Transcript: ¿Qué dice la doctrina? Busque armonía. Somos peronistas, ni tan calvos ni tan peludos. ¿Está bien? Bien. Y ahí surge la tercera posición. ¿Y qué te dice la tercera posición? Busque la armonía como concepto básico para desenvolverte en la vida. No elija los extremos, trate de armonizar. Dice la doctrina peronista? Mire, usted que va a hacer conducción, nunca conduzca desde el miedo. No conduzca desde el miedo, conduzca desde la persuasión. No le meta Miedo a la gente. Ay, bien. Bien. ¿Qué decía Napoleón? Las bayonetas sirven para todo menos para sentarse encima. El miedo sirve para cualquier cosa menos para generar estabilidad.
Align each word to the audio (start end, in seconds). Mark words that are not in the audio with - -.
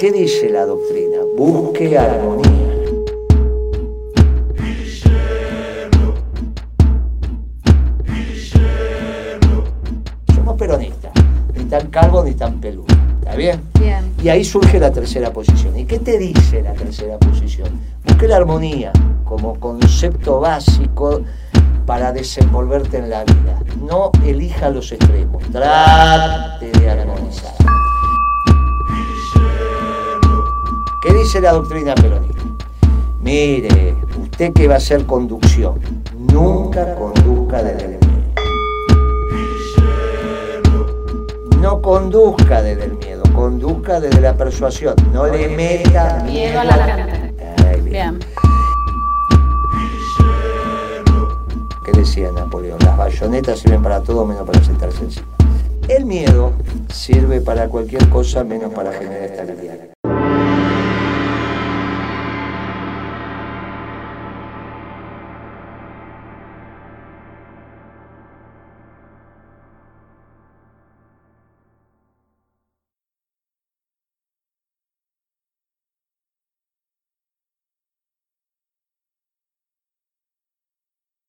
¿Qué 0.00 0.10
dice 0.10 0.48
la 0.48 0.64
doctrina? 0.64 1.18
Busque 1.36 1.98
armonía. 1.98 2.48
Somos 10.34 10.56
peronistas, 10.56 11.12
ni 11.54 11.64
tan 11.64 11.88
calvos 11.88 12.24
ni 12.24 12.32
tan 12.32 12.58
peludos. 12.62 12.96
¿Está 13.18 13.36
bien? 13.36 13.60
Bien. 13.78 14.10
Y 14.22 14.30
ahí 14.30 14.42
surge 14.42 14.80
la 14.80 14.90
tercera 14.90 15.30
posición. 15.34 15.78
¿Y 15.78 15.84
qué 15.84 15.98
te 15.98 16.16
dice 16.16 16.62
la 16.62 16.72
tercera 16.72 17.18
posición? 17.18 17.68
Busque 18.06 18.26
la 18.26 18.36
armonía 18.36 18.92
como 19.26 19.60
concepto 19.60 20.40
básico 20.40 21.20
para 21.84 22.10
desenvolverte 22.10 22.96
en 22.96 23.10
la 23.10 23.24
vida. 23.24 23.62
No 23.86 24.12
elija 24.24 24.70
los 24.70 24.92
extremos, 24.92 25.42
trate 25.52 26.70
de 26.70 26.88
armonizar. 26.88 27.59
Dice 31.30 31.42
la 31.42 31.52
doctrina 31.52 31.94
peronista? 31.94 32.42
Mire, 33.20 33.94
usted 34.20 34.52
que 34.52 34.66
va 34.66 34.74
a 34.74 34.76
hacer 34.78 35.06
conducción, 35.06 35.78
nunca 36.18 36.96
conduzca 36.96 37.62
desde 37.62 37.84
el 37.84 37.90
miedo. 37.90 38.32
No 41.60 41.80
conduzca 41.80 42.62
desde 42.62 42.86
el 42.86 42.94
miedo, 42.96 43.22
conduzca 43.32 44.00
desde 44.00 44.20
la 44.20 44.36
persuasión. 44.36 44.96
No 45.12 45.28
le 45.28 45.48
meta 45.50 46.20
Miedo 46.26 46.58
a 46.58 46.64
la 46.64 46.96
gente. 46.96 47.34
Ay, 47.64 47.80
bien. 47.82 47.92
Bien. 47.92 48.18
¿Qué 51.84 51.92
decía 51.92 52.32
Napoleón? 52.32 52.80
Las 52.84 52.96
bayonetas 52.96 53.60
sirven 53.60 53.84
para 53.84 54.00
todo 54.00 54.26
menos 54.26 54.44
para 54.44 54.64
sentarse 54.64 55.04
encima. 55.04 55.28
El 55.86 56.06
miedo 56.06 56.54
sirve 56.92 57.40
para 57.40 57.68
cualquier 57.68 58.08
cosa 58.08 58.42
menos 58.42 58.74
para 58.74 58.92
generar 58.92 59.22
estabilidad. 59.22 59.99